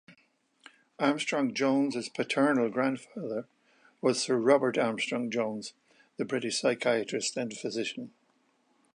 [0.97, 3.45] Armstrong-Jones's paternal grandfather
[4.01, 5.73] was Sir Robert Armstrong-Jones,
[6.17, 8.11] the British psychiatrist and physician.